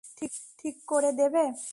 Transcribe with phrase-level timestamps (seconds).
[0.59, 1.43] ঠিক করে দেবে?